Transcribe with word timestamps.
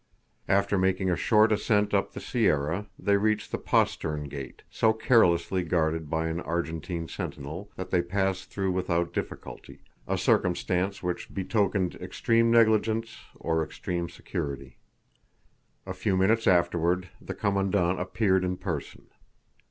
After 0.47 0.79
making 0.79 1.11
a 1.11 1.15
short 1.15 1.51
ascent 1.51 1.93
up 1.93 2.13
the 2.13 2.19
sierra, 2.19 2.87
they 2.97 3.17
reached 3.17 3.51
the 3.51 3.59
postern 3.59 4.23
gate, 4.29 4.63
so 4.67 4.93
carelessly 4.93 5.61
guarded 5.61 6.09
by 6.09 6.25
an 6.27 6.39
Argentine 6.39 7.07
sentinel, 7.07 7.69
that 7.75 7.91
they 7.91 8.01
passed 8.01 8.49
through 8.49 8.71
without 8.71 9.13
difficulty, 9.13 9.83
a 10.07 10.17
circumstance 10.17 11.03
which 11.03 11.31
betokened 11.31 11.93
extreme 12.01 12.49
negligence 12.49 13.17
or 13.35 13.63
extreme 13.63 14.09
security. 14.09 14.79
A 15.85 15.93
few 15.93 16.17
minutes 16.17 16.47
afterward 16.47 17.09
the 17.21 17.35
Commandant 17.35 17.99
appeared 17.99 18.43
in 18.43 18.57
person. 18.57 19.05